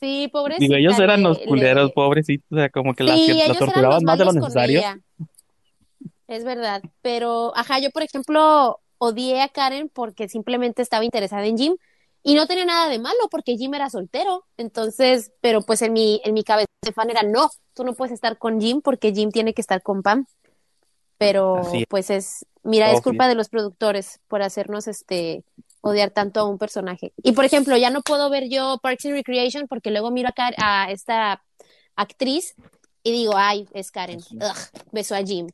[0.00, 0.64] Sí, pobrecita.
[0.64, 4.02] digo, ellos eran le- los culeros, le- pobrecitos, o sea, como que Sí, la torturaban
[4.02, 4.82] más de lo necesario.
[6.26, 11.56] Es verdad, pero ajá, yo por ejemplo odié a Karen porque simplemente estaba interesada en
[11.56, 11.76] Jim
[12.22, 14.44] y no tenía nada de malo porque Jim era soltero.
[14.56, 18.12] Entonces, pero pues en mi en mi cabeza de fan era no, tú no puedes
[18.12, 20.26] estar con Jim porque Jim tiene que estar con Pam.
[21.18, 21.84] Pero es.
[21.88, 25.44] pues es, mira, es culpa de los productores por hacernos este
[25.80, 27.12] odiar tanto a un personaje.
[27.22, 30.32] Y por ejemplo, ya no puedo ver yo Parks and Recreation porque luego miro a,
[30.32, 31.44] Kar- a esta
[31.94, 32.54] actriz
[33.04, 34.20] y digo, ay, es Karen.
[34.32, 35.48] Ugh, beso a Jim.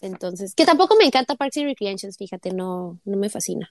[0.00, 3.70] Entonces, que tampoco me encanta Parks and Recreations, fíjate, no, no me fascina.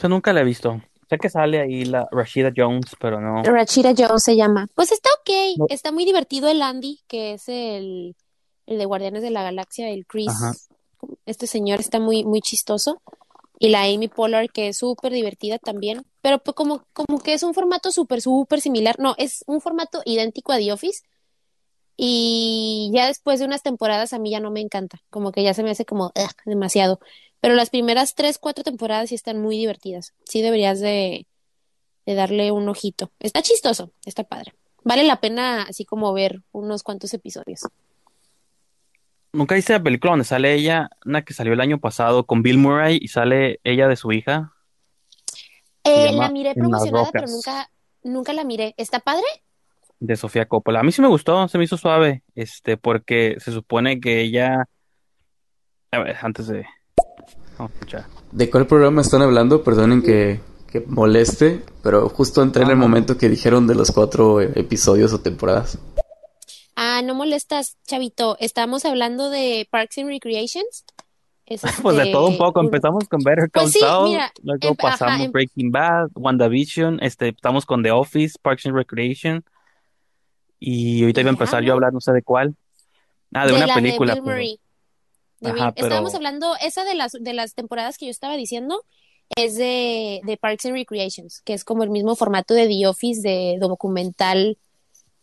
[0.00, 0.80] Yo nunca la he visto.
[1.08, 3.42] Sé que sale ahí la Rashida Jones, pero no.
[3.42, 4.68] Rachida Jones se llama.
[4.74, 5.66] Pues está ok, No.
[5.70, 8.14] está muy divertido el Andy, que es el,
[8.66, 10.28] el de Guardianes de la Galaxia, el Chris.
[10.28, 10.52] Ajá.
[11.24, 13.00] Este señor está muy, muy chistoso.
[13.60, 16.04] Y la Amy Pollard, que es súper divertida también.
[16.20, 18.96] Pero pues como, como que es un formato súper, súper similar.
[18.98, 21.02] No, es un formato idéntico a The Office.
[21.96, 25.00] Y ya después de unas temporadas a mí ya no me encanta.
[25.10, 26.12] Como que ya se me hace como
[26.44, 27.00] demasiado.
[27.40, 30.14] Pero las primeras tres, cuatro temporadas sí están muy divertidas.
[30.24, 31.26] Sí deberías de,
[32.06, 33.10] de darle un ojito.
[33.20, 34.54] Está chistoso, está padre.
[34.84, 37.60] Vale la pena así como ver unos cuantos episodios.
[39.32, 42.58] Nunca hice la película donde sale ella, una que salió el año pasado con Bill
[42.58, 44.54] Murray y sale ella de su hija.
[45.84, 47.70] Eh, la miré promocionada, pero nunca,
[48.02, 48.74] nunca la miré.
[48.78, 49.26] ¿Está padre?
[50.00, 50.80] de Sofía Coppola.
[50.80, 54.68] A mí sí me gustó, se me hizo suave, este, porque se supone que ella,
[55.90, 56.66] a ver, antes de,
[58.32, 59.64] ¿De cuál programa están hablando?
[59.64, 60.40] Perdonen que,
[60.70, 65.12] que moleste, pero justo entré en el momento que dijeron de los cuatro eh, episodios
[65.12, 65.78] o temporadas.
[66.76, 68.36] Ah, no molestas, chavito.
[68.38, 70.84] Estamos hablando de Parks and Recreations.
[71.46, 74.68] Es Pues de todo un poco, empezamos con Better Call Pues sí, Saul, mira, luego
[74.68, 79.44] em- ajá, pasamos em- Breaking Bad, WandaVision, este, estamos con The Office, Parks and Recreation,
[80.60, 82.54] y ahorita iba a empezar yo a hablar, no sé de cuál.
[83.32, 84.67] Ah, de, de una la película, de Bill pero-.
[85.40, 88.84] De Ajá, Bill- Estábamos hablando, esa de las, de las temporadas que yo estaba diciendo
[89.36, 93.20] es de, de Parks and Recreations, que es como el mismo formato de The Office,
[93.20, 94.58] de documental,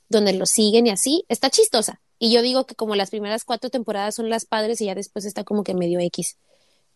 [0.10, 1.26] donde lo siguen y así.
[1.28, 2.02] Está chistosa.
[2.20, 5.26] Y yo digo que como las primeras cuatro temporadas son las padres y ya después
[5.26, 6.38] está como que medio X.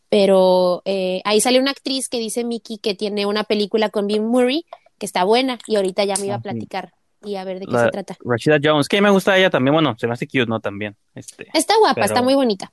[0.09, 4.21] Pero eh, ahí sale una actriz que dice Mickey que tiene una película con Bill
[4.21, 4.65] Murray
[4.97, 7.65] que está buena y ahorita ya me iba a Ah, platicar y a ver de
[7.65, 8.17] qué La- se trata.
[8.23, 10.59] Rashida Jones, que me gusta ella también, bueno, se me hace cute, ¿no?
[10.61, 11.47] También, este.
[11.53, 12.71] Está guapa, está muy bonita.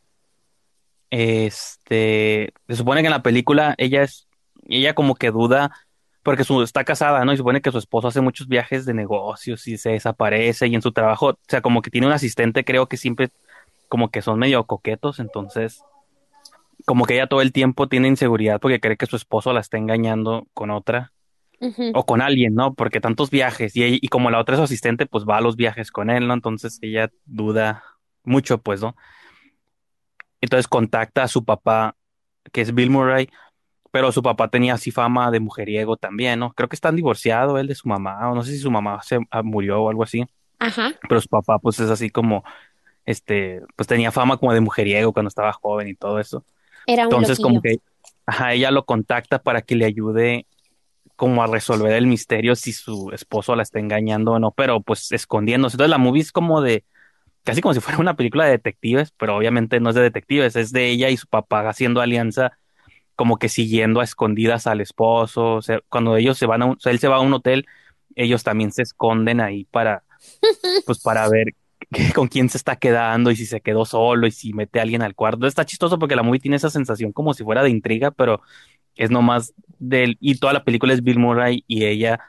[1.10, 4.28] Este, se supone que en la película ella es,
[4.68, 5.70] ella como que duda,
[6.22, 7.32] porque su, está casada, ¿no?
[7.32, 10.82] Y supone que su esposo hace muchos viajes de negocios y se desaparece y en
[10.82, 13.30] su trabajo, o sea, como que tiene un asistente, creo que siempre
[13.88, 15.82] como que son medio coquetos, entonces,
[16.84, 19.78] como que ella todo el tiempo tiene inseguridad porque cree que su esposo la está
[19.78, 21.12] engañando con otra
[21.94, 22.74] o con alguien, ¿no?
[22.74, 25.56] Porque tantos viajes y, y como la otra es su asistente, pues va a los
[25.56, 26.34] viajes con él, ¿no?
[26.34, 27.84] Entonces ella duda
[28.24, 28.96] mucho, pues, ¿no?
[30.40, 31.96] Entonces contacta a su papá,
[32.52, 33.28] que es Bill Murray,
[33.90, 36.52] pero su papá tenía así fama de mujeriego también, ¿no?
[36.52, 39.18] Creo que están divorciados él de su mamá, o no sé si su mamá se
[39.30, 40.26] ah, murió o algo así,
[40.58, 40.92] Ajá.
[41.08, 42.44] pero su papá pues es así como,
[43.06, 46.44] este, pues tenía fama como de mujeriego cuando estaba joven y todo eso.
[46.86, 47.78] Era un Entonces como que,
[48.26, 50.46] ajá, ella lo contacta para que le ayude
[51.16, 55.10] como a resolver el misterio si su esposo la está engañando o no, pero pues
[55.12, 55.74] escondiéndose.
[55.76, 56.84] Entonces la movie es como de,
[57.46, 60.72] casi como si fuera una película de detectives, pero obviamente no es de detectives, es
[60.72, 62.58] de ella y su papá haciendo alianza,
[63.14, 65.54] como que siguiendo a escondidas al esposo.
[65.54, 67.32] O sea, cuando ellos se van a un, o sea, él se va a un
[67.32, 67.66] hotel,
[68.16, 70.02] ellos también se esconden ahí para,
[70.86, 71.54] pues para ver
[72.14, 75.02] con quién se está quedando y si se quedó solo y si mete a alguien
[75.02, 75.46] al cuarto.
[75.46, 78.42] Está chistoso porque la movie tiene esa sensación como si fuera de intriga, pero
[78.96, 82.20] es nomás del, y toda la película es Bill Murray y ella,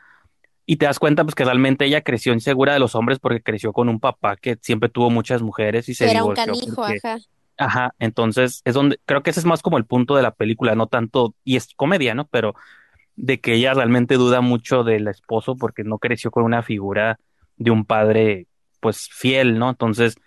[0.67, 3.73] y te das cuenta pues que realmente ella creció insegura de los hombres porque creció
[3.73, 6.99] con un papá que siempre tuvo muchas mujeres y se Era un divorció canijo, porque-
[7.03, 7.17] ajá.
[7.60, 10.75] Ajá, entonces es donde, creo que ese es más como el punto de la película,
[10.75, 12.27] no tanto, y es comedia, ¿no?
[12.27, 12.53] Pero
[13.15, 17.19] de que ella realmente duda mucho del esposo porque no creció con una figura
[17.56, 18.45] de un padre,
[18.80, 19.71] pues fiel, ¿no?
[19.71, 20.17] Entonces,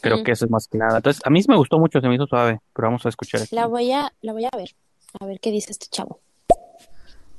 [0.00, 0.98] Creo que eso es más que nada.
[0.98, 3.56] Entonces, a mí me gustó mucho, se me hizo suave, pero vamos a escuchar aquí.
[3.56, 4.70] La voy a, la voy a ver.
[5.18, 6.20] A ver qué dice este chavo.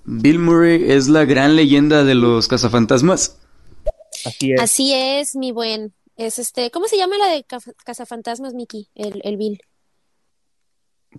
[0.06, 3.40] Bill Murray es la gran leyenda de los cazafantasmas.
[4.26, 4.62] Así es.
[4.62, 5.94] Así es, mi buen.
[6.16, 8.88] Es este, ¿cómo se llama la de Ca- Cazafantasmas, Mickey?
[8.96, 9.60] El, el Bill.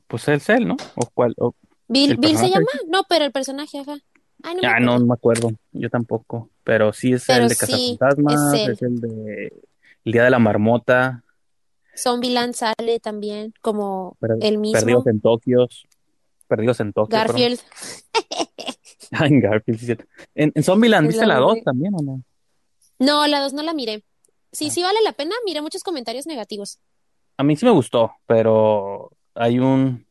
[0.06, 0.76] Pues es él, ¿no?
[0.94, 1.34] ¿O cuál?
[1.38, 1.54] O-
[1.88, 2.66] Bill, ¿El Bill se llama?
[2.88, 3.96] No, pero el personaje, ajá.
[4.42, 4.98] Ay, no me Ah, no, acuerdo.
[5.00, 5.50] no me acuerdo.
[5.72, 6.50] Yo tampoco.
[6.64, 7.60] Pero sí es Pero el de sí,
[7.98, 9.62] Cazafantasmas, es el de
[10.04, 11.22] El Día de la Marmota,
[11.96, 14.78] Zombieland sale también como el mismo.
[14.78, 15.66] Perdidos en Tokio,
[16.46, 17.16] Perdidos en Tokio.
[17.16, 17.60] Garfield.
[19.12, 19.96] Ah, en Garfield, sí.
[20.34, 22.22] En, en Zombieland, ¿viste la la 2 de- también o no?
[22.98, 24.02] No, la dos no la miré.
[24.04, 24.28] Ah.
[24.52, 25.34] Sí, sí vale la pena.
[25.44, 26.80] Miré muchos comentarios negativos.
[27.36, 30.04] A mí sí me gustó, pero hay un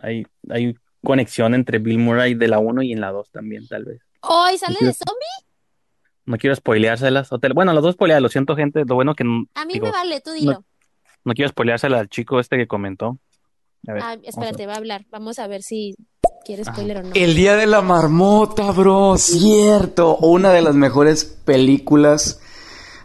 [0.00, 3.84] hay, hay conexión entre Bill Murray de la 1 y en la 2 también, tal
[3.84, 4.00] vez.
[4.22, 4.84] ¡Ay, sale Sí.
[4.84, 5.48] de zombie!
[6.26, 7.30] No quiero spoileárselas.
[7.54, 8.84] bueno, las dos spoileadas, lo siento, gente.
[8.86, 10.64] Lo bueno que A mí digo, me vale, tú dilo.
[11.24, 13.18] no quiero spoileárselas al chico este que comentó.
[13.88, 15.06] A ver, Ah, vamos a espérate, va a hablar.
[15.10, 15.94] Vamos a ver si
[16.44, 17.10] quiere spoiler o no.
[17.14, 20.16] El día de la marmota, bro, cierto.
[20.18, 22.40] Una de las mejores películas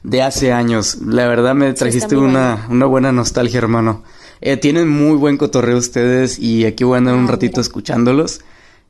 [0.04, 0.98] de hace años.
[1.02, 4.04] La verdad me trajiste una, una buena nostalgia, hermano.
[4.42, 7.62] Eh, tienen muy buen cotorreo ustedes y aquí voy a andar un Ah, ratito mira.
[7.62, 8.42] escuchándolos.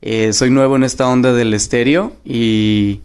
[0.01, 3.01] Eh, soy nuevo en esta onda del estéreo y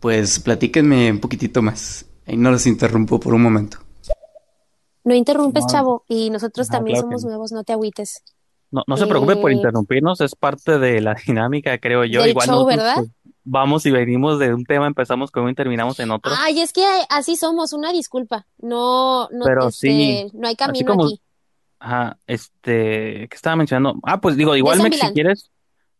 [0.00, 2.04] pues platíquenme un poquitito más.
[2.26, 3.78] Ahí no los interrumpo por un momento.
[5.08, 5.70] No interrumpes, No.
[5.70, 6.04] chavo.
[6.08, 8.22] Y nosotros Ajá, también claro somos nuevos, no te agüites.
[8.70, 12.20] No, no se preocupe por Eh, interrumpirnos, es parte de la dinámica, creo yo.
[12.20, 12.96] Del Igual show, ¿verdad?
[12.96, 13.10] pues,
[13.44, 16.32] vamos y venimos de un tema, empezamos con uno y terminamos en otro.
[16.38, 18.46] Ay, es que así somos, una disculpa.
[18.58, 21.20] No, no, Pero este, sí, no hay así camino como- aquí.
[21.80, 23.98] Ajá, este, ¿qué estaba mencionando?
[24.02, 25.50] Ah, pues digo, igual Mex, si quieres,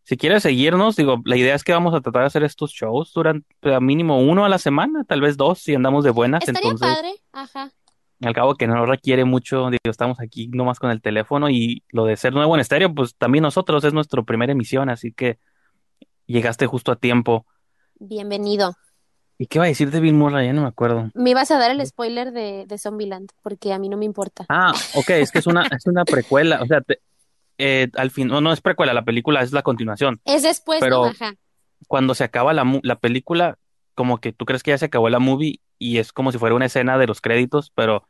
[0.03, 3.13] si quieres seguirnos, digo, la idea es que vamos a tratar de hacer estos shows
[3.15, 6.71] durante a mínimo uno a la semana, tal vez dos, si andamos de buenas, Estaría
[6.71, 7.71] entonces, padre, ajá.
[8.23, 12.05] Al cabo que no requiere mucho, digo, estamos aquí nomás con el teléfono y lo
[12.05, 15.39] de ser nuevo en estéreo, pues también nosotros es nuestra primera emisión, así que
[16.27, 17.47] llegaste justo a tiempo.
[17.99, 18.75] Bienvenido.
[19.39, 20.47] ¿Y qué iba a decir de Bill Murray?
[20.47, 21.11] Ya no me acuerdo.
[21.15, 24.45] Me ibas a dar el spoiler de, de Zombieland, porque a mí no me importa.
[24.49, 27.01] Ah, ok, es que es una, es una precuela, o sea, te-
[27.59, 30.21] eh, al fin, no, no es precuela, la película es la continuación.
[30.25, 31.11] Es después, pero- ¿no?
[31.11, 31.35] Ajá.
[31.87, 33.57] Cuando se acaba la, la película,
[33.95, 36.55] como que tú crees que ya se acabó la movie y es como si fuera
[36.55, 38.07] una escena de los créditos, pero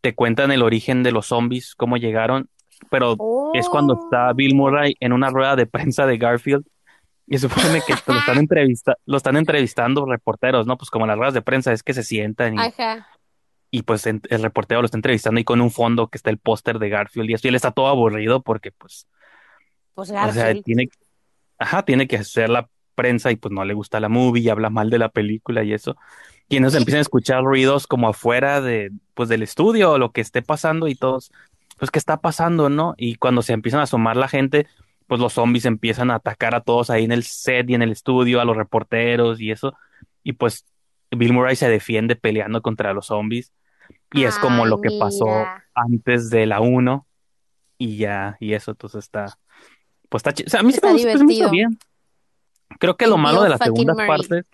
[0.00, 2.48] te cuentan el origen de los zombies, cómo llegaron,
[2.90, 3.16] pero
[3.54, 6.64] es cuando está Bill Murray en una rueda de prensa de Garfield
[7.26, 10.76] y supone que lo están, entrevista lo están entrevistando reporteros, ¿no?
[10.76, 13.06] Pues como las ruedas de prensa es que se sientan y, Ajá.
[13.70, 16.38] y pues en- el reportero lo está entrevistando y con un fondo que está el
[16.38, 19.06] póster de Garfield y y él está todo aburrido porque pues,
[19.94, 20.88] Pues o sea, tiene,
[21.58, 24.70] ajá, tiene que hacer la prensa y pues no le gusta la movie y habla
[24.70, 25.96] mal de la película y eso.
[26.48, 30.42] Y empiezan a escuchar ruidos como afuera de, pues del estudio o lo que esté
[30.42, 31.32] pasando y todos,
[31.78, 32.94] pues qué está pasando, ¿no?
[32.96, 34.66] Y cuando se empiezan a asomar la gente,
[35.06, 37.92] pues los zombies empiezan a atacar a todos ahí en el set y en el
[37.92, 39.74] estudio, a los reporteros y eso.
[40.22, 40.64] Y pues
[41.10, 43.52] Bill Murray se defiende peleando contra los zombies.
[44.12, 45.26] Y es como Ay, lo que pasó
[45.74, 47.06] antes de la 1
[47.78, 49.26] y ya, y eso, entonces está,
[50.08, 51.50] pues está, o sea, a mí me se me divertido.
[51.50, 51.78] bien.
[52.78, 54.08] Creo que lo malo de las segundas Murray.
[54.08, 54.50] partes,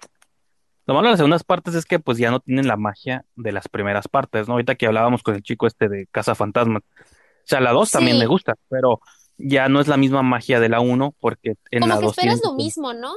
[0.87, 3.53] lo malo de las segundas partes es que pues ya no tienen la magia de
[3.53, 4.55] las primeras partes, ¿no?
[4.55, 6.79] Ahorita que hablábamos con el chico este de Casa Fantasma.
[6.81, 8.20] O sea, la 2 también Sí.
[8.20, 9.01] me gusta, pero
[9.38, 12.18] ya no es la misma magia de la 1 porque en Como la que 2
[12.18, 13.12] esperas tienen lo mismo, ¿no?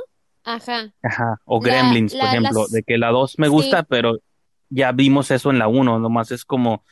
[0.45, 0.93] Ajá.
[1.01, 3.86] Ajá, o La- Gremlins, la- por ejemplo, las- de que la 2 me gusta, Sí.
[3.89, 4.17] pero
[4.69, 6.84] ya vimos eso en la 1, nomás es como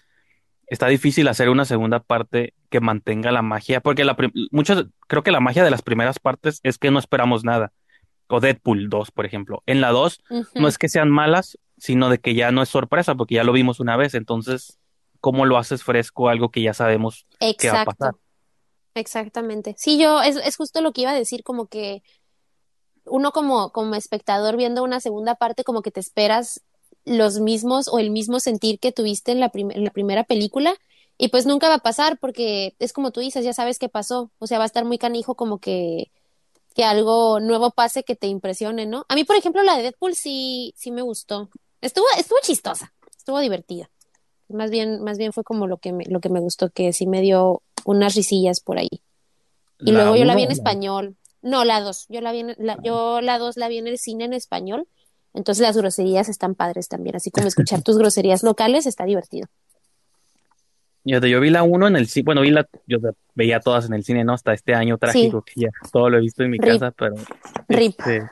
[0.67, 4.15] está difícil hacer una segunda parte que mantenga la magia, porque la
[4.51, 7.73] muchos creo que la magia de las primeras partes es que no esperamos nada.
[8.31, 9.63] O Deadpool 2, por ejemplo.
[9.65, 10.47] En la 2 Ujú.
[10.55, 13.53] no es que sean malas, sino de que ya no es sorpresa, porque ya lo
[13.53, 14.79] vimos una vez, entonces
[15.19, 17.25] ¿cómo lo haces fresco algo que ya sabemos
[17.57, 18.09] qué va a pasar?
[18.09, 18.19] Exacto.
[18.93, 19.75] Exactamente.
[19.77, 22.03] Sí, yo, es, es justo lo que iba a decir, como que
[23.05, 26.61] uno como, como espectador viendo una segunda parte, como que te esperas
[27.05, 30.75] los mismos o el mismo sentir que tuviste en la, prim- en la primera película,
[31.17, 34.31] y pues nunca va a pasar, porque es como tú dices, ya sabes qué pasó.
[34.39, 36.11] O sea, va a estar muy canijo como que,
[36.73, 39.05] que algo nuevo pase que te impresione, ¿no?
[39.09, 41.49] A mí, por ejemplo, la de Deadpool sí, sí me gustó.
[41.81, 43.89] Estuvo, estuvo chistosa, estuvo divertida.
[44.47, 47.07] Más bien, más bien fue como lo que me, lo que me gustó, que sí
[47.07, 49.01] me dio unas risillas por ahí.
[49.79, 51.15] Y La luego yo la vi en español.
[51.41, 52.05] No, la dos.
[52.09, 54.87] Yo la vi en, la, yo la dos la vi en el cine en español.
[55.33, 57.15] Entonces las groserías están padres también.
[57.15, 59.47] Así como escuchar tus groserías locales está divertido.
[61.03, 62.99] Yo, yo vi la 1 en el cine, bueno, vi la, yo
[63.33, 64.33] veía todas en el cine, ¿no?
[64.33, 66.73] Hasta este año trágico que ya todo lo he visto en mi Rip.
[66.73, 67.15] casa, pero
[67.67, 67.99] Rip.
[67.99, 68.29] este,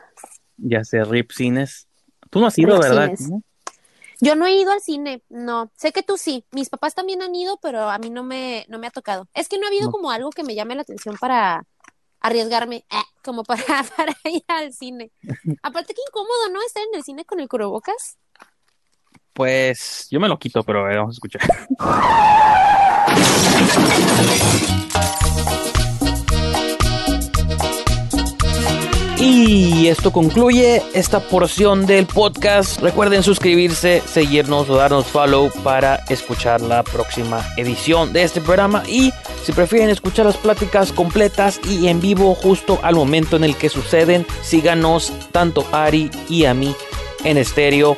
[0.58, 1.88] ya sé, RIP cines.
[2.30, 3.12] Tú no has ido, Rip ¿verdad?
[4.22, 5.72] Yo no he ido al cine, no.
[5.78, 6.44] Sé que tú sí.
[6.52, 9.28] Mis papás también han ido, pero a mí no me, no me ha tocado.
[9.34, 9.92] Es que no ha habido No.
[9.92, 11.66] como algo que me llame la atención para
[12.20, 13.64] arriesgarme, eh, como para,
[13.98, 15.12] para ir al cine.
[15.64, 16.62] Aparte que incómodo, ¿no?
[16.62, 18.18] Estar en el cine con el cubrebocas.
[19.34, 21.42] Pues yo me lo quito, pero a ver, vamos a escuchar.
[29.22, 32.82] Y esto concluye esta porción del podcast.
[32.82, 38.84] Recuerden suscribirse, seguirnos o darnos follow para escuchar la próxima edición de este programa.
[38.88, 39.12] Y
[39.44, 43.68] si prefieren escuchar las pláticas completas y en vivo justo al momento en el que
[43.68, 46.74] suceden, síganos tanto a Ari y a mí
[47.26, 47.98] en estéreo.